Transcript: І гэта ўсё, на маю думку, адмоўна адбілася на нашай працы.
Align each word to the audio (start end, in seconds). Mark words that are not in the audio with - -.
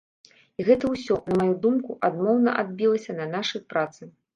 І 0.61 0.65
гэта 0.69 0.89
ўсё, 0.93 1.19
на 1.29 1.37
маю 1.43 1.53
думку, 1.67 2.01
адмоўна 2.11 2.59
адбілася 2.67 3.11
на 3.23 3.33
нашай 3.39 3.69
працы. 3.73 4.15